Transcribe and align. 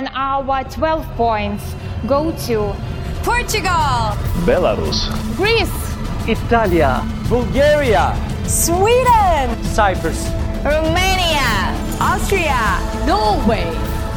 and 0.00 0.08
our 0.14 0.64
12 0.64 1.06
points 1.14 1.74
go 2.06 2.32
to 2.46 2.74
Portugal, 3.22 4.16
Belarus, 4.48 5.12
Greece, 5.36 5.68
Italia, 6.26 7.02
Bulgaria, 7.28 8.16
Sweden, 8.46 9.62
Cyprus, 9.62 10.30
Romania, 10.64 11.76
Austria, 12.00 12.80
Norway, 13.06 13.68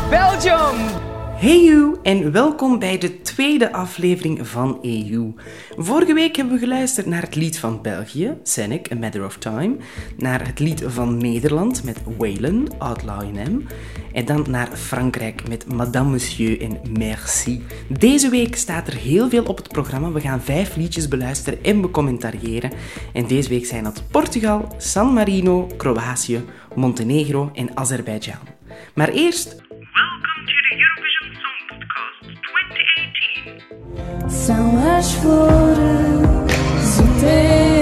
Belgium. 0.09 1.02
Hey 1.43 1.63
you 1.63 1.97
en 2.03 2.31
welkom 2.31 2.79
bij 2.79 2.97
de 2.97 3.21
tweede 3.21 3.71
aflevering 3.71 4.47
van 4.47 4.79
EU. 4.81 5.33
Vorige 5.77 6.13
week 6.13 6.35
hebben 6.35 6.53
we 6.53 6.59
geluisterd 6.59 7.05
naar 7.05 7.21
het 7.21 7.35
lied 7.35 7.59
van 7.59 7.81
België, 7.81 8.37
Scenic, 8.43 8.91
A 8.91 8.95
Matter 8.95 9.25
of 9.25 9.37
Time, 9.37 9.75
naar 10.17 10.47
het 10.47 10.59
lied 10.59 10.83
van 10.87 11.17
Nederland 11.17 11.83
met 11.83 11.97
Waylon, 12.17 12.67
Outlaw 12.77 13.21
in 13.21 13.53
M, 13.53 13.67
en 14.13 14.25
dan 14.25 14.45
naar 14.49 14.71
Frankrijk 14.75 15.47
met 15.47 15.73
Madame 15.73 16.09
Monsieur 16.09 16.61
en 16.61 16.79
Merci. 16.97 17.63
Deze 17.89 18.29
week 18.29 18.55
staat 18.55 18.87
er 18.87 18.95
heel 18.95 19.29
veel 19.29 19.43
op 19.43 19.57
het 19.57 19.67
programma. 19.67 20.11
We 20.11 20.21
gaan 20.21 20.41
vijf 20.41 20.75
liedjes 20.75 21.07
beluisteren 21.07 21.63
en 21.63 21.81
becommentariëren. 21.81 22.71
En 23.13 23.27
deze 23.27 23.49
week 23.49 23.65
zijn 23.65 23.83
dat 23.83 24.03
Portugal, 24.11 24.75
San 24.77 25.13
Marino, 25.13 25.67
Kroatië, 25.77 26.43
Montenegro 26.75 27.51
en 27.53 27.77
Azerbeidzjan. 27.77 28.51
Maar 28.93 29.09
eerst 29.09 29.62
São 34.45 34.77
as 34.97 35.13
flores 35.13 36.99
o 36.99 37.19
teu 37.21 37.72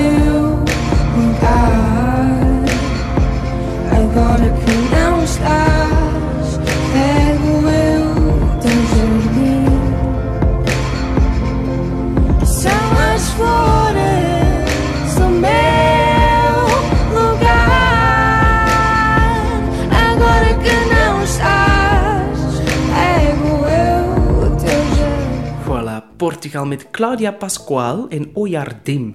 Portugal 26.17 26.65
met 26.65 26.91
Claudia 26.91 27.31
Pascual 27.31 28.07
en 28.09 28.29
Ojardim. 28.33 29.11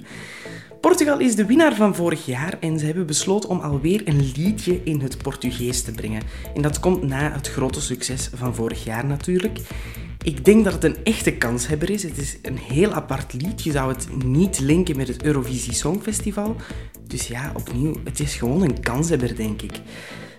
Portugal 0.80 1.18
is 1.18 1.34
de 1.34 1.46
winnaar 1.46 1.74
van 1.74 1.94
vorig 1.94 2.26
jaar 2.26 2.56
en 2.60 2.78
ze 2.78 2.86
hebben 2.86 3.06
besloten 3.06 3.48
om 3.48 3.60
alweer 3.60 4.02
een 4.04 4.32
liedje 4.36 4.80
in 4.84 5.00
het 5.00 5.22
Portugees 5.22 5.82
te 5.82 5.92
brengen. 5.92 6.22
En 6.54 6.62
dat 6.62 6.80
komt 6.80 7.02
na 7.02 7.32
het 7.32 7.48
grote 7.48 7.80
succes 7.80 8.30
van 8.34 8.54
vorig 8.54 8.84
jaar 8.84 9.06
natuurlijk. 9.06 9.58
Ik 10.22 10.44
denk 10.44 10.64
dat 10.64 10.72
het 10.72 10.84
een 10.84 11.04
echte 11.04 11.32
kanshebber 11.32 11.90
is. 11.90 12.02
Het 12.02 12.18
is 12.18 12.36
een 12.42 12.58
heel 12.58 12.92
apart 12.92 13.32
lied. 13.32 13.62
Je 13.62 13.70
zou 13.70 13.92
het 13.92 14.24
niet 14.24 14.60
linken 14.60 14.96
met 14.96 15.08
het 15.08 15.22
Eurovisie 15.22 15.72
Songfestival. 15.72 16.56
Dus 17.06 17.28
ja, 17.28 17.52
opnieuw, 17.54 17.94
het 18.04 18.20
is 18.20 18.34
gewoon 18.34 18.62
een 18.62 18.80
kanshebber, 18.80 19.36
denk 19.36 19.62
ik. 19.62 19.80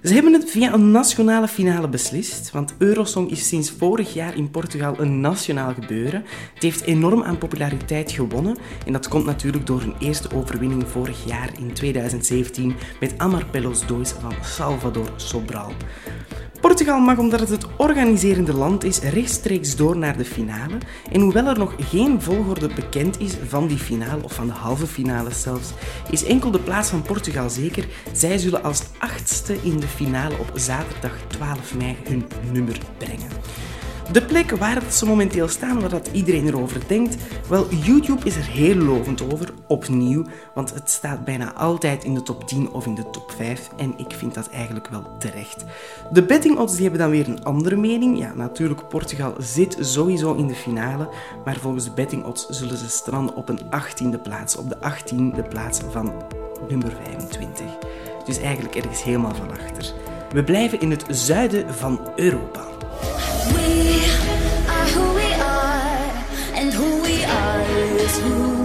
Ze 0.04 0.14
hebben 0.14 0.34
het 0.34 0.52
via 0.52 0.74
een 0.74 0.92
nationale 0.92 1.48
finale 1.48 1.88
beslist, 1.90 2.52
want 2.52 2.74
Eurosong 2.78 3.32
is 3.32 3.48
sinds 3.48 3.72
vorig 3.72 4.14
jaar 4.14 4.36
in 4.36 4.52
Portugal 4.52 5.00
een 5.00 5.22
nationaal 5.22 5.74
gebeuren. 5.74 6.26
Het 6.54 6.64
heeft 6.64 6.82
enorm 6.82 7.24
aan 7.24 7.38
populariteit 7.38 8.12
gewonnen 8.12 8.58
en 8.86 8.94
dat 8.94 9.08
komt 9.08 9.26
natuurlijk 9.26 9.66
door 9.66 9.80
hun 9.80 9.96
eerste 10.00 10.36
overwinning 10.36 10.88
vorig 10.88 11.26
jaar 11.26 11.50
in 11.60 11.74
2017 11.74 12.76
met 13.00 13.18
Amar 13.18 13.46
Pelos 13.46 13.86
Dois 13.86 14.10
van 14.10 14.34
Salvador 14.42 15.10
Sobral. 15.16 15.72
Portugal 16.68 17.00
mag, 17.00 17.18
omdat 17.18 17.40
het 17.40 17.50
het 17.50 17.66
organiserende 17.78 18.54
land 18.54 18.84
is, 18.84 19.00
rechtstreeks 19.00 19.76
door 19.76 19.98
naar 19.98 20.18
de 20.18 20.26
finale. 20.26 20.78
En 21.12 21.22
hoewel 21.22 21.46
er 21.46 21.58
nog 21.58 21.76
geen 21.80 22.22
volgorde 22.22 22.68
bekend 22.68 23.20
is 23.20 23.34
van 23.48 23.68
die 23.68 23.78
finale, 23.78 24.24
of 24.24 24.34
van 24.34 24.48
de 24.48 24.54
halve 24.54 24.88
finale 24.88 25.32
zelfs, 25.32 25.70
is 26.10 26.24
enkel 26.24 26.52
de 26.52 26.60
plaats 26.60 26.90
van 26.90 27.02
Portugal 27.02 27.50
zeker. 27.50 27.86
Zij 28.14 28.38
zullen 28.38 28.64
als 28.64 28.84
achtste 28.98 29.56
in 29.62 29.80
de 29.80 29.88
finale 29.88 30.38
op 30.38 30.52
zaterdag 30.54 31.18
12 31.28 31.76
mei 31.76 31.98
hun 32.04 32.26
nummer 32.52 32.78
brengen. 32.98 33.30
De 34.12 34.22
plek 34.22 34.52
waar 34.52 34.82
ze 34.92 35.06
momenteel 35.06 35.48
staan, 35.48 35.80
waar 35.80 35.90
dat 35.90 36.10
iedereen 36.12 36.48
erover 36.48 36.82
denkt, 36.88 37.16
wel, 37.50 37.74
YouTube 37.74 38.26
is 38.26 38.36
er 38.36 38.46
heel 38.46 38.76
lovend 38.76 39.34
over, 39.34 39.54
opnieuw, 39.68 40.26
want 40.54 40.74
het 40.74 40.90
staat 40.90 41.26
bijna 41.26 41.54
altijd 41.54 42.04
in 42.04 42.14
de 42.14 42.22
top 42.22 42.48
10 42.48 42.72
of 42.72 42.86
in 42.86 42.96
de 42.96 43.10
top 43.10 43.32
5 43.32 43.70
en 43.78 43.94
ik 43.98 44.12
vind 44.12 44.34
dat 44.34 44.50
eigenlijk 44.50 44.88
wel 44.88 45.04
terecht. 45.20 45.66
De 46.12 46.24
betting 46.24 46.58
odds 46.58 46.74
die 46.74 46.82
hebben 46.82 47.00
dan 47.00 47.10
weer 47.10 47.28
een 47.28 47.44
andere 47.44 47.76
mening. 47.76 48.18
Ja, 48.18 48.34
natuurlijk, 48.34 48.88
Portugal 48.88 49.34
zit 49.40 49.78
sowieso 49.80 50.34
in 50.34 50.48
de 50.48 50.56
finale, 50.56 51.10
maar 51.46 51.56
volgens 51.56 51.84
de 51.84 51.92
betting 51.92 52.24
odds 52.24 52.48
zullen 52.50 52.78
ze 52.78 52.90
stranden 52.90 53.36
op 53.36 53.50
een 53.50 53.62
18e 53.62 54.22
plaats, 54.24 54.56
op 54.56 54.70
de 54.70 54.78
18e 54.78 55.48
plaats 55.50 55.80
van 55.92 56.14
nummer 56.70 56.92
25. 57.04 57.66
Dus 58.26 58.38
eigenlijk 58.38 58.76
ergens 58.76 59.04
helemaal 59.04 59.36
van 59.36 59.52
achter. 59.52 59.94
We 60.34 60.44
blijven 60.44 60.80
in 60.80 60.92
het 60.92 61.06
zuiden 61.10 61.74
van 61.74 62.00
Europa. 62.16 62.68
Is 68.08 68.20
who 68.20 68.57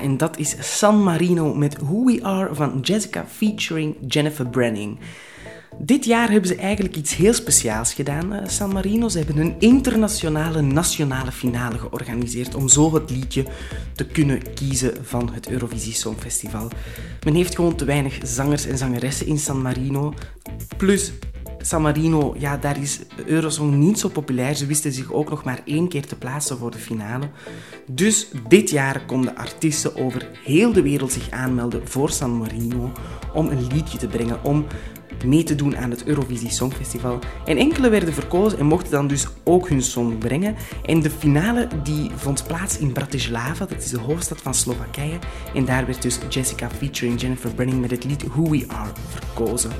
En 0.00 0.16
dat 0.16 0.38
is 0.38 0.56
San 0.78 1.02
Marino 1.02 1.54
met 1.54 1.78
Who 1.78 2.04
We 2.04 2.18
Are 2.22 2.54
van 2.54 2.80
Jessica 2.80 3.26
featuring 3.28 3.96
Jennifer 4.06 4.46
Branning. 4.46 4.98
Dit 5.78 6.04
jaar 6.04 6.30
hebben 6.30 6.48
ze 6.48 6.56
eigenlijk 6.56 6.96
iets 6.96 7.16
heel 7.16 7.32
speciaals 7.32 7.94
gedaan, 7.94 8.32
eh, 8.32 8.48
San 8.48 8.72
Marino. 8.72 9.08
Ze 9.08 9.18
hebben 9.18 9.36
een 9.36 9.54
internationale 9.58 10.60
nationale 10.60 11.32
finale 11.32 11.78
georganiseerd 11.78 12.54
om 12.54 12.68
zo 12.68 12.94
het 12.94 13.10
liedje 13.10 13.44
te 13.94 14.06
kunnen 14.06 14.54
kiezen 14.54 14.92
van 15.02 15.30
het 15.32 15.48
Eurovisie 15.48 15.94
Songfestival. 15.94 16.68
Men 17.24 17.34
heeft 17.34 17.54
gewoon 17.54 17.76
te 17.76 17.84
weinig 17.84 18.18
zangers 18.22 18.66
en 18.66 18.78
zangeressen 18.78 19.26
in 19.26 19.38
San 19.38 19.62
Marino. 19.62 20.14
Plus, 20.76 21.12
San 21.62 21.82
Marino, 21.82 22.34
ja, 22.38 22.56
daar 22.56 22.80
is 22.80 22.98
Eurosong 23.26 23.74
niet 23.74 23.98
zo 23.98 24.08
populair. 24.08 24.54
Ze 24.54 24.66
wisten 24.66 24.92
zich 24.92 25.12
ook 25.12 25.30
nog 25.30 25.44
maar 25.44 25.60
één 25.64 25.88
keer 25.88 26.06
te 26.06 26.16
plaatsen 26.16 26.58
voor 26.58 26.70
de 26.70 26.78
finale. 26.78 27.28
Dus 27.86 28.28
dit 28.48 28.70
jaar 28.70 29.04
konden 29.06 29.36
artiesten 29.36 29.96
over 29.96 30.28
heel 30.44 30.72
de 30.72 30.82
wereld 30.82 31.12
zich 31.12 31.30
aanmelden 31.30 31.88
voor 31.88 32.10
San 32.10 32.38
Marino 32.38 32.92
om 33.34 33.48
een 33.48 33.66
liedje 33.72 33.98
te 33.98 34.06
brengen, 34.06 34.44
om 34.44 34.66
mee 35.24 35.42
te 35.42 35.54
doen 35.54 35.76
aan 35.76 35.90
het 35.90 36.04
Eurovisie 36.04 36.50
Songfestival. 36.50 37.18
En 37.44 37.56
enkele 37.56 37.88
werden 37.88 38.14
verkozen 38.14 38.58
en 38.58 38.66
mochten 38.66 38.90
dan 38.90 39.06
dus 39.06 39.26
ook 39.44 39.68
hun 39.68 39.82
song 39.82 40.18
brengen. 40.18 40.56
En 40.86 41.00
de 41.00 41.10
finale 41.10 41.68
die 41.82 42.10
vond 42.14 42.46
plaats 42.46 42.78
in 42.78 42.92
Bratislava, 42.92 43.66
dat 43.66 43.82
is 43.82 43.90
de 43.90 43.98
hoofdstad 43.98 44.40
van 44.40 44.54
Slowakije. 44.54 45.18
En 45.54 45.64
daar 45.64 45.86
werd 45.86 46.02
dus 46.02 46.18
Jessica 46.28 46.70
featuring 46.70 47.20
Jennifer 47.20 47.54
Branning 47.54 47.80
met 47.80 47.90
het 47.90 48.04
lied 48.04 48.26
Who 48.26 48.50
We 48.50 48.64
Are 48.68 48.90
verkozen. 49.08 49.70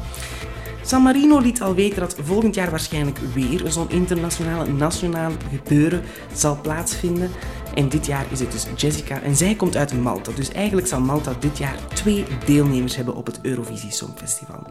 San 0.91 1.03
Marino 1.03 1.39
liet 1.39 1.63
al 1.63 1.75
weten 1.75 2.01
dat 2.01 2.17
volgend 2.23 2.55
jaar 2.55 2.71
waarschijnlijk 2.71 3.19
weer 3.19 3.63
zo'n 3.71 3.91
internationale 3.91 4.73
nationaal 4.73 5.33
gebeuren 5.51 6.03
zal 6.35 6.59
plaatsvinden. 6.63 7.31
En 7.75 7.89
dit 7.89 8.07
jaar 8.07 8.27
is 8.31 8.41
het 8.41 8.53
dus 8.53 8.67
Jessica 8.77 9.23
en 9.23 9.37
zij 9.37 9.55
komt 9.55 9.77
uit 9.77 10.01
Malta. 10.01 10.33
Dus 10.33 10.53
eigenlijk 10.53 10.87
zal 10.87 11.01
Malta 11.01 11.33
dit 11.41 11.59
jaar 11.59 11.77
twee 11.95 12.25
deelnemers 12.47 12.97
hebben 12.97 13.15
op 13.15 13.27
het 13.27 13.39
Eurovisie 13.43 13.93
Songfestival. 13.93 14.63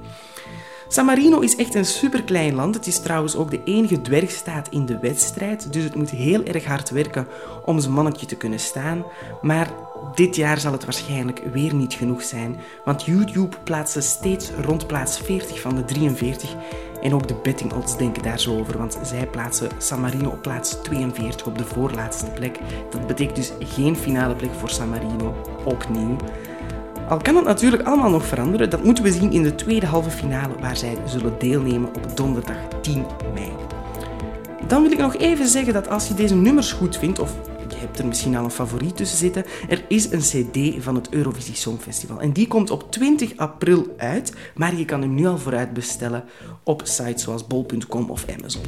San 0.87 1.05
Marino 1.05 1.39
is 1.39 1.55
echt 1.55 1.75
een 1.75 1.85
superklein 1.85 2.55
land. 2.55 2.75
Het 2.75 2.87
is 2.87 2.99
trouwens 2.99 3.35
ook 3.35 3.51
de 3.51 3.63
enige 3.63 4.01
dwergstaat 4.01 4.67
in 4.69 4.85
de 4.85 4.99
wedstrijd. 4.99 5.73
Dus 5.73 5.83
het 5.83 5.95
moet 5.95 6.09
heel 6.09 6.43
erg 6.43 6.65
hard 6.65 6.89
werken 6.89 7.27
om 7.65 7.79
zijn 7.79 7.93
mannetje 7.93 8.25
te 8.25 8.35
kunnen 8.35 8.59
staan. 8.59 9.05
Maar 9.41 9.69
dit 10.15 10.35
jaar 10.35 10.59
zal 10.59 10.71
het 10.71 10.83
waarschijnlijk 10.83 11.41
weer 11.51 11.73
niet 11.73 11.93
genoeg 11.93 12.23
zijn. 12.23 12.57
Want 12.85 13.05
YouTube 13.05 13.57
plaatst 13.63 14.03
steeds 14.03 14.51
rond 14.51 14.87
plaats 14.87 15.19
40 15.19 15.61
van 15.61 15.75
de 15.75 15.85
43. 15.85 16.55
En 17.01 17.13
ook 17.13 17.27
de 17.27 17.35
betting 17.43 17.73
odds 17.73 17.97
denken 17.97 18.23
daar 18.23 18.39
zo 18.39 18.59
over. 18.59 18.77
Want 18.77 18.99
zij 19.03 19.27
plaatsen 19.27 19.69
San 19.77 20.01
Marino 20.01 20.29
op 20.29 20.41
plaats 20.41 20.81
42 20.81 21.45
op 21.45 21.57
de 21.57 21.65
voorlaatste 21.65 22.25
plek. 22.25 22.59
Dat 22.89 23.07
betekent 23.07 23.35
dus 23.35 23.51
geen 23.59 23.95
finale 23.95 24.35
plek 24.35 24.53
voor 24.53 24.69
San 24.69 24.89
Marino. 24.89 25.35
Opnieuw. 25.65 26.15
Al 27.09 27.17
kan 27.17 27.35
het 27.35 27.45
natuurlijk 27.45 27.83
allemaal 27.83 28.09
nog 28.09 28.25
veranderen, 28.25 28.69
dat 28.69 28.83
moeten 28.83 29.03
we 29.03 29.11
zien 29.11 29.31
in 29.31 29.43
de 29.43 29.55
tweede 29.55 29.85
halve 29.85 30.09
finale 30.09 30.53
waar 30.59 30.77
zij 30.77 30.97
zullen 31.05 31.39
deelnemen 31.39 31.89
op 31.95 32.17
donderdag 32.17 32.57
10 32.81 33.05
mei. 33.33 33.51
Dan 34.67 34.81
wil 34.81 34.91
ik 34.91 34.97
nog 34.97 35.15
even 35.15 35.47
zeggen 35.47 35.73
dat 35.73 35.89
als 35.89 36.07
je 36.07 36.13
deze 36.13 36.35
nummers 36.35 36.71
goed 36.71 36.97
vindt, 36.97 37.19
of 37.19 37.33
hebt 37.79 37.99
er 37.99 38.05
misschien 38.05 38.35
al 38.35 38.43
een 38.43 38.51
favoriet 38.51 38.95
tussen 38.95 39.17
zitten. 39.17 39.45
Er 39.69 39.85
is 39.87 40.11
een 40.11 40.19
cd 40.19 40.83
van 40.83 40.95
het 40.95 41.09
Eurovisie 41.09 41.55
Songfestival. 41.55 42.19
En 42.19 42.31
die 42.31 42.47
komt 42.47 42.69
op 42.69 42.91
20 42.91 43.37
april 43.37 43.93
uit, 43.97 44.33
maar 44.55 44.75
je 44.75 44.85
kan 44.85 45.01
hem 45.01 45.13
nu 45.13 45.25
al 45.25 45.37
vooruit 45.37 45.73
bestellen 45.73 46.23
op 46.63 46.81
sites 46.83 47.23
zoals 47.23 47.47
bol.com 47.47 48.09
of 48.09 48.25
Amazon. 48.37 48.63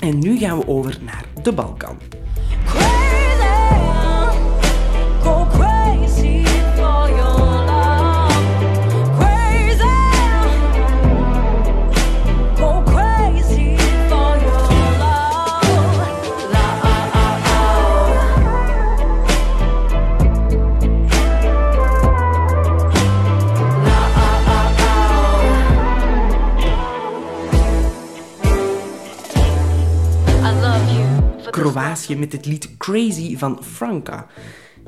En 0.00 0.18
nu 0.18 0.38
gaan 0.38 0.58
we 0.58 0.66
over 0.66 0.98
naar 1.02 1.24
de 1.42 1.52
Balkan. 1.52 1.98
Met 32.18 32.32
het 32.32 32.46
lied 32.46 32.76
Crazy 32.76 33.36
van 33.36 33.58
Franca. 33.64 34.26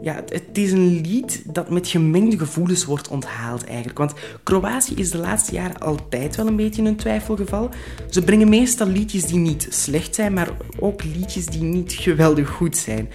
Ja, 0.03 0.15
het, 0.15 0.33
het 0.33 0.59
is 0.59 0.73
een 0.73 1.01
lied 1.01 1.43
dat 1.47 1.71
met 1.71 1.89
gemengde 1.89 2.39
gevoelens 2.39 2.85
wordt 2.85 3.09
onthaald 3.09 3.65
eigenlijk. 3.65 3.99
Want 3.99 4.13
Kroatië 4.43 4.95
is 4.95 5.11
de 5.11 5.19
laatste 5.19 5.53
jaren 5.53 5.79
altijd 5.79 6.37
wel 6.37 6.47
een 6.47 6.57
beetje 6.57 6.83
een 6.83 6.97
twijfelgeval. 6.97 7.71
Ze 8.11 8.23
brengen 8.23 8.49
meestal 8.49 8.87
liedjes 8.87 9.25
die 9.25 9.39
niet 9.39 9.67
slecht 9.71 10.15
zijn, 10.15 10.33
maar 10.33 10.49
ook 10.79 11.05
liedjes 11.05 11.47
die 11.47 11.63
niet 11.63 11.93
geweldig 11.93 12.49
goed 12.49 12.77
zijn. 12.77 13.09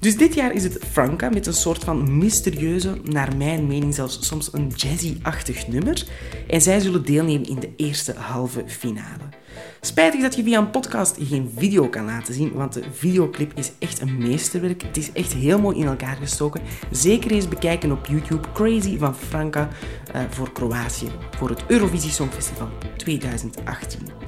Dus 0.00 0.16
dit 0.16 0.34
jaar 0.34 0.52
is 0.52 0.64
het 0.64 0.78
Franca 0.90 1.28
met 1.28 1.46
een 1.46 1.54
soort 1.54 1.84
van 1.84 2.18
mysterieuze, 2.18 3.00
naar 3.04 3.36
mijn 3.36 3.66
mening 3.66 3.94
zelfs 3.94 4.26
soms 4.26 4.52
een 4.52 4.72
jazzy-achtig 4.76 5.68
nummer. 5.68 6.06
En 6.46 6.60
zij 6.60 6.80
zullen 6.80 7.04
deelnemen 7.04 7.48
in 7.48 7.60
de 7.60 7.72
eerste 7.76 8.14
halve 8.14 8.64
finale. 8.66 9.41
Spijtig 9.80 10.20
dat 10.20 10.34
je 10.34 10.42
via 10.42 10.58
een 10.58 10.70
podcast 10.70 11.16
geen 11.20 11.52
video 11.56 11.88
kan 11.88 12.04
laten 12.04 12.34
zien, 12.34 12.52
want 12.52 12.72
de 12.72 12.82
videoclip 12.92 13.52
is 13.54 13.72
echt 13.78 14.00
een 14.00 14.18
meesterwerk. 14.18 14.82
Het 14.82 14.96
is 14.96 15.12
echt 15.12 15.32
heel 15.32 15.60
mooi 15.60 15.78
in 15.78 15.86
elkaar 15.86 16.16
gestoken. 16.16 16.62
Zeker 16.90 17.30
eens 17.30 17.48
bekijken 17.48 17.92
op 17.92 18.06
YouTube 18.06 18.52
Crazy 18.52 18.98
van 18.98 19.14
Franca 19.14 19.68
eh, 20.12 20.22
voor 20.30 20.52
Kroatië, 20.52 21.08
voor 21.36 21.48
het 21.48 21.62
Eurovisie 21.66 22.10
Songfestival 22.10 22.68
2018. 22.96 24.21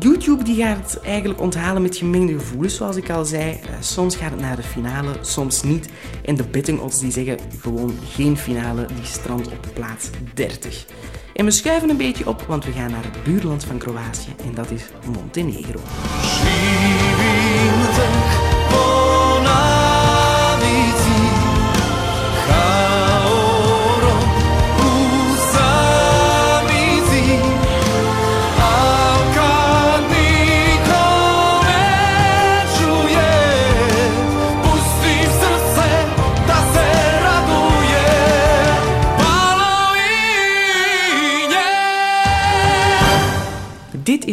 YouTube 0.00 0.44
die 0.44 0.56
gaat 0.56 0.92
het 0.92 1.00
eigenlijk 1.00 1.40
onthalen 1.40 1.82
met 1.82 1.96
gemengde 1.96 2.32
gevoelens, 2.32 2.76
zoals 2.76 2.96
ik 2.96 3.10
al 3.10 3.24
zei. 3.24 3.50
Eh, 3.50 3.58
soms 3.80 4.16
gaat 4.16 4.30
het 4.30 4.40
naar 4.40 4.56
de 4.56 4.62
finale, 4.62 5.12
soms 5.20 5.62
niet. 5.62 5.88
En 6.24 6.34
de 6.34 6.44
betting 6.44 6.80
odds 6.80 7.00
die 7.00 7.10
zeggen 7.10 7.38
gewoon 7.60 7.98
geen 8.12 8.36
finale, 8.36 8.86
die 8.86 9.04
strandt 9.04 9.46
op 9.46 9.66
plaats 9.72 10.10
30. 10.34 10.86
En 11.34 11.44
we 11.44 11.50
schuiven 11.50 11.90
een 11.90 11.96
beetje 11.96 12.28
op, 12.28 12.42
want 12.42 12.64
we 12.64 12.72
gaan 12.72 12.90
naar 12.90 13.04
het 13.04 13.22
buurland 13.24 13.64
van 13.64 13.78
Kroatië 13.78 14.34
en 14.44 14.54
dat 14.54 14.70
is 14.70 14.82
Montenegro. 15.12 15.80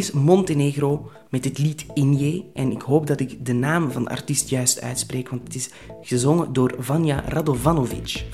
Is 0.02 0.12
Montenegro 0.12 1.10
met 1.30 1.44
het 1.44 1.58
lied 1.58 1.86
Inje. 1.94 2.44
En 2.54 2.70
ik 2.70 2.82
hoop 2.82 3.06
dat 3.06 3.20
ik 3.20 3.46
de 3.46 3.52
naam 3.52 3.90
van 3.90 4.04
de 4.04 4.10
artiest 4.10 4.48
juist 4.48 4.80
uitspreek, 4.80 5.28
want 5.28 5.42
het 5.42 5.54
is 5.54 5.70
gezongen 6.00 6.52
door 6.52 6.74
Vanja 6.78 7.24
Radovanovic. 7.26 8.24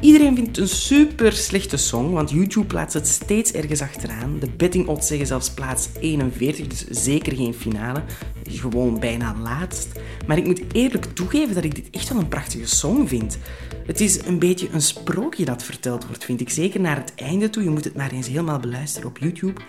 Iedereen 0.00 0.34
vindt 0.34 0.48
het 0.48 0.58
een 0.58 0.74
super 0.74 1.32
slechte 1.32 1.76
song, 1.76 2.10
want 2.10 2.30
YouTube 2.30 2.66
plaatst 2.66 2.94
het 2.94 3.06
steeds 3.06 3.52
ergens 3.52 3.80
achteraan. 3.80 4.38
De 4.40 4.50
betting 4.56 4.86
odds 4.86 5.06
zeggen 5.06 5.26
zelfs 5.26 5.50
plaats 5.50 5.88
41, 6.00 6.66
dus 6.66 6.84
zeker 7.04 7.36
geen 7.36 7.54
finale. 7.54 8.02
Gewoon 8.44 9.00
bijna 9.00 9.34
laatst. 9.42 9.88
Maar 10.26 10.36
ik 10.36 10.46
moet 10.46 10.62
eerlijk 10.72 11.04
toegeven 11.04 11.54
dat 11.54 11.64
ik 11.64 11.74
dit 11.74 11.88
echt 11.90 12.08
wel 12.08 12.18
een 12.18 12.28
prachtige 12.28 12.66
song 12.66 13.06
vind. 13.06 13.38
Het 13.86 14.00
is 14.00 14.24
een 14.24 14.38
beetje 14.38 14.68
een 14.72 14.82
sprookje 14.82 15.44
dat 15.44 15.62
verteld 15.62 16.06
wordt, 16.06 16.24
vind 16.24 16.40
ik. 16.40 16.50
Zeker 16.50 16.80
naar 16.80 16.96
het 16.96 17.12
einde 17.14 17.50
toe. 17.50 17.62
Je 17.62 17.70
moet 17.70 17.84
het 17.84 17.96
maar 17.96 18.10
eens 18.10 18.28
helemaal 18.28 18.58
beluisteren 18.58 19.08
op 19.08 19.18
YouTube. 19.18 19.60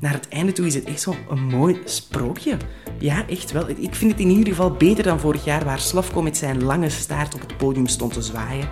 Naar 0.00 0.12
het 0.12 0.28
einde 0.28 0.52
toe 0.52 0.66
is 0.66 0.74
het 0.74 0.84
echt 0.84 1.00
zo'n 1.00 1.44
mooi 1.50 1.80
sprookje. 1.84 2.56
Ja, 2.98 3.28
echt 3.28 3.52
wel. 3.52 3.68
Ik 3.68 3.94
vind 3.94 4.10
het 4.10 4.20
in 4.20 4.30
ieder 4.30 4.48
geval 4.48 4.72
beter 4.72 5.04
dan 5.04 5.20
vorig 5.20 5.44
jaar, 5.44 5.64
waar 5.64 5.80
Slavko 5.80 6.22
met 6.22 6.36
zijn 6.36 6.62
lange 6.62 6.88
staart 6.88 7.34
op 7.34 7.40
het 7.40 7.56
podium 7.56 7.86
stond 7.86 8.12
te 8.12 8.22
zwaaien. 8.22 8.68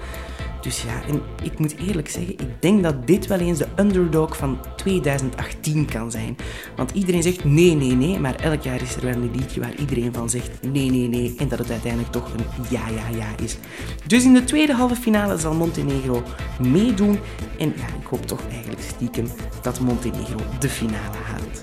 Dus 0.66 0.82
ja, 0.82 1.02
en 1.08 1.22
ik 1.42 1.58
moet 1.58 1.76
eerlijk 1.76 2.08
zeggen, 2.08 2.32
ik 2.32 2.62
denk 2.62 2.82
dat 2.82 3.06
dit 3.06 3.26
wel 3.26 3.38
eens 3.38 3.58
de 3.58 3.66
underdog 3.76 4.36
van 4.36 4.58
2018 4.76 5.86
kan 5.86 6.10
zijn. 6.10 6.36
Want 6.76 6.90
iedereen 6.90 7.22
zegt 7.22 7.44
nee, 7.44 7.74
nee, 7.74 7.92
nee, 7.92 8.18
maar 8.20 8.34
elk 8.34 8.62
jaar 8.62 8.82
is 8.82 8.96
er 8.96 9.04
wel 9.04 9.14
een 9.14 9.30
liedje 9.36 9.60
waar 9.60 9.74
iedereen 9.74 10.12
van 10.12 10.30
zegt 10.30 10.50
nee, 10.62 10.90
nee, 10.90 11.08
nee, 11.08 11.34
en 11.38 11.48
dat 11.48 11.58
het 11.58 11.70
uiteindelijk 11.70 12.12
toch 12.12 12.32
een 12.32 12.64
ja, 12.68 12.88
ja, 12.88 13.16
ja 13.16 13.44
is. 13.44 13.56
Dus 14.06 14.24
in 14.24 14.34
de 14.34 14.44
tweede 14.44 14.74
halve 14.74 14.94
finale 14.94 15.38
zal 15.38 15.54
Montenegro 15.54 16.22
meedoen. 16.60 17.18
En 17.58 17.72
ja, 17.76 17.86
ik 18.00 18.06
hoop 18.06 18.26
toch 18.26 18.40
eigenlijk 18.50 18.82
stiekem 18.82 19.28
dat 19.62 19.80
Montenegro 19.80 20.38
de 20.58 20.68
finale 20.68 21.16
haalt. 21.24 21.60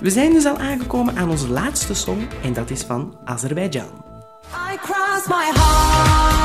We 0.00 0.10
zijn 0.10 0.32
dus 0.32 0.44
al 0.44 0.58
aangekomen 0.58 1.16
aan 1.16 1.30
onze 1.30 1.48
laatste 1.48 1.94
song, 1.94 2.26
en 2.42 2.52
dat 2.52 2.70
is 2.70 2.82
van 2.82 3.18
Azerbeidzjan. 3.24 4.04
I 4.72 4.76
cross 4.76 5.26
my 5.26 5.50
heart. 5.54 6.37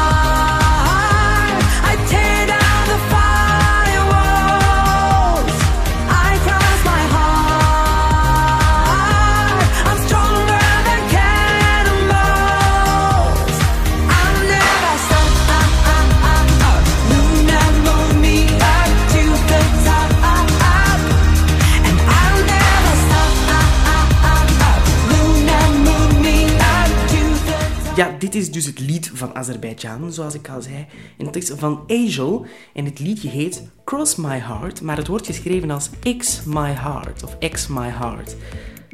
Dit 28.23 28.35
is 28.35 28.51
dus 28.51 28.65
het 28.65 28.79
lied 28.79 29.11
van 29.13 29.35
Azerbeidzjan, 29.35 30.13
zoals 30.13 30.33
ik 30.33 30.49
al 30.49 30.61
zei. 30.61 30.85
En 31.17 31.25
het 31.25 31.35
is 31.35 31.51
van 31.55 31.83
Angel 31.87 32.45
en 32.73 32.85
het 32.85 32.99
liedje 32.99 33.29
heet 33.29 33.63
Cross 33.85 34.15
My 34.15 34.39
Heart, 34.39 34.81
maar 34.81 34.97
het 34.97 35.07
wordt 35.07 35.25
geschreven 35.25 35.71
als 35.71 35.89
X 36.17 36.43
My 36.43 36.71
Heart 36.71 37.23
of 37.23 37.37
X 37.37 37.67
My 37.67 37.87
Heart. 37.87 38.35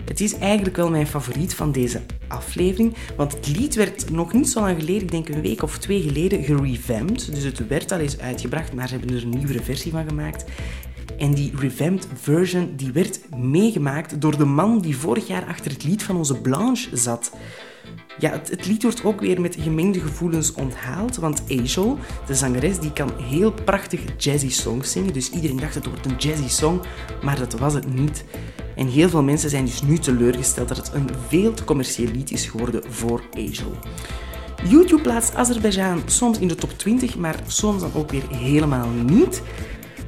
Het 0.05 0.19
is 0.19 0.37
eigenlijk 0.37 0.75
wel 0.75 0.89
mijn 0.89 1.07
favoriet 1.07 1.55
van 1.55 1.71
deze 1.71 2.01
aflevering, 2.27 2.95
want 3.17 3.33
het 3.33 3.47
lied 3.47 3.75
werd 3.75 4.09
nog 4.11 4.33
niet 4.33 4.49
zo 4.49 4.61
lang 4.61 4.79
geleden, 4.79 5.01
ik 5.01 5.11
denk 5.11 5.29
een 5.29 5.41
week 5.41 5.63
of 5.63 5.77
twee 5.77 6.01
geleden, 6.01 6.43
gerevamped. 6.43 7.33
Dus 7.33 7.43
het 7.43 7.67
werd 7.67 7.91
al 7.91 7.99
eens 7.99 8.19
uitgebracht, 8.19 8.73
maar 8.73 8.87
ze 8.87 8.95
hebben 8.95 9.15
er 9.15 9.23
een 9.23 9.29
nieuwere 9.29 9.63
versie 9.63 9.91
van 9.91 10.07
gemaakt. 10.07 10.45
En 11.17 11.33
die 11.33 11.51
revamped 11.55 12.07
version 12.13 12.73
die 12.75 12.91
werd 12.91 13.19
meegemaakt 13.35 14.21
door 14.21 14.37
de 14.37 14.45
man 14.45 14.81
die 14.81 14.97
vorig 14.97 15.27
jaar 15.27 15.45
achter 15.45 15.71
het 15.71 15.83
lied 15.83 16.03
van 16.03 16.15
onze 16.15 16.41
Blanche 16.41 16.97
zat. 16.97 17.31
Ja, 18.19 18.31
het, 18.31 18.65
lied 18.65 18.83
wordt 18.83 19.03
ook 19.03 19.19
weer 19.19 19.41
met 19.41 19.57
gemengde 19.59 19.99
gevoelens 19.99 20.53
onthaald, 20.53 21.15
want 21.15 21.43
Angel, 21.49 21.97
de 22.25 22.35
zangeres, 22.35 22.79
die 22.79 22.93
kan 22.93 23.11
heel 23.17 23.51
prachtig 23.51 24.01
jazzy 24.17 24.49
songs 24.49 24.91
zingen. 24.91 25.13
Dus 25.13 25.29
iedereen 25.29 25.57
dacht 25.57 25.75
het 25.75 25.85
wordt 25.85 26.05
een 26.05 26.15
jazzy 26.17 26.47
song, 26.47 26.81
maar 27.21 27.39
dat 27.39 27.53
was 27.53 27.73
het 27.73 27.93
niet. 27.93 28.23
En 28.75 28.87
heel 28.87 29.09
veel 29.09 29.23
mensen 29.23 29.49
zijn 29.49 29.65
dus 29.65 29.81
nu 29.81 29.97
teleurgesteld 29.97 30.67
dat 30.67 30.77
het 30.77 30.91
een 30.93 31.09
veel 31.27 31.53
te 31.53 31.63
commercieel 31.63 32.11
lied 32.11 32.31
is 32.31 32.45
geworden 32.45 32.83
voor 32.89 33.21
Angel. 33.33 33.77
YouTube 34.67 35.01
plaatst 35.01 35.35
Azerbeidzjan 35.35 36.01
soms 36.05 36.39
in 36.39 36.47
de 36.47 36.55
top 36.55 36.71
20, 36.77 37.17
maar 37.17 37.39
soms 37.47 37.81
dan 37.81 37.91
ook 37.93 38.11
weer 38.11 38.23
helemaal 38.29 38.89
niet. 38.89 39.41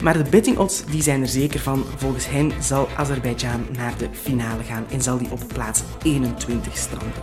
Maar 0.01 0.23
de 0.23 0.29
betting 0.29 0.57
odds 0.57 0.85
die 0.85 1.01
zijn 1.01 1.21
er 1.21 1.27
zeker 1.27 1.59
van. 1.59 1.83
Volgens 1.95 2.29
hen 2.29 2.51
zal 2.61 2.87
Azerbeidzjan 2.95 3.65
naar 3.77 3.97
de 3.97 4.07
finale 4.11 4.63
gaan 4.63 4.85
en 4.91 5.01
zal 5.01 5.17
die 5.17 5.31
op 5.31 5.39
plaats 5.47 5.81
21 6.03 6.77
stranden. 6.77 7.21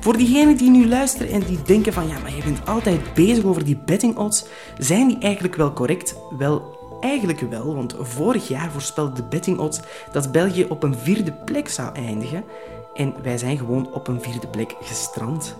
Voor 0.00 0.16
diegenen 0.16 0.56
die 0.56 0.70
nu 0.70 0.88
luisteren 0.88 1.32
en 1.32 1.40
die 1.40 1.62
denken 1.62 1.92
van 1.92 2.08
ja, 2.08 2.18
maar 2.18 2.36
je 2.36 2.42
bent 2.42 2.66
altijd 2.66 3.14
bezig 3.14 3.44
over 3.44 3.64
die 3.64 3.76
betting 3.84 4.16
odds, 4.16 4.44
zijn 4.78 5.08
die 5.08 5.18
eigenlijk 5.18 5.54
wel 5.54 5.72
correct? 5.72 6.16
Wel, 6.38 6.78
eigenlijk 7.00 7.40
wel, 7.40 7.74
want 7.74 7.96
vorig 8.00 8.48
jaar 8.48 8.70
voorspelde 8.70 9.12
de 9.14 9.28
betting 9.28 9.58
odds 9.58 9.80
dat 10.12 10.32
België 10.32 10.64
op 10.64 10.82
een 10.82 10.94
vierde 10.94 11.32
plek 11.32 11.68
zou 11.68 11.94
eindigen 11.94 12.44
en 12.94 13.14
wij 13.22 13.38
zijn 13.38 13.58
gewoon 13.58 13.92
op 13.92 14.08
een 14.08 14.22
vierde 14.22 14.46
plek 14.46 14.74
gestrand. 14.80 15.56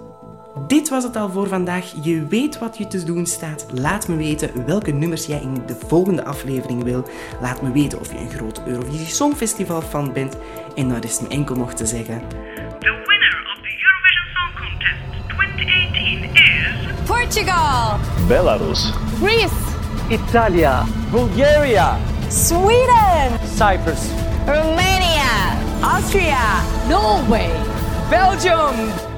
Dit 0.58 0.88
was 0.88 1.04
het 1.04 1.16
al 1.16 1.30
voor 1.30 1.48
vandaag. 1.48 1.92
Je 2.02 2.26
weet 2.26 2.58
wat 2.58 2.78
je 2.78 2.86
te 2.86 3.04
doen 3.04 3.26
staat. 3.26 3.66
Laat 3.72 4.08
me 4.08 4.16
weten 4.16 4.66
welke 4.66 4.90
nummers 4.90 5.26
jij 5.26 5.40
in 5.40 5.62
de 5.66 5.76
volgende 5.86 6.24
aflevering 6.24 6.82
wil. 6.82 7.08
Laat 7.40 7.62
me 7.62 7.72
weten 7.72 8.00
of 8.00 8.12
je 8.12 8.18
een 8.18 8.30
groot 8.30 8.60
Eurovisie 8.66 9.06
Songfestival 9.06 9.82
fan 9.82 10.12
bent. 10.12 10.36
En 10.74 10.88
dan 10.88 11.00
rest 11.00 11.20
me 11.20 11.28
enkel 11.28 11.56
nog 11.56 11.72
te 11.72 11.86
zeggen... 11.86 12.22
The 12.78 13.02
winner 13.06 13.46
of 13.52 13.60
the 13.62 13.74
Eurovision 13.86 14.26
Song 14.34 14.52
Contest 14.58 15.26
2018 15.26 16.22
is. 16.34 17.06
Portugal. 17.06 17.98
Belarus. 18.26 18.92
Greece, 19.20 19.54
Italia. 20.08 20.84
Bulgaria. 21.10 21.98
Sweden. 22.28 23.38
Cyprus. 23.54 24.00
Romania. 24.46 25.56
Austria. 25.80 26.62
Norway, 26.88 27.50
Belgium. 28.10 29.10